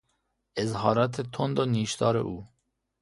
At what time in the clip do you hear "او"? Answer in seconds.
2.17-2.47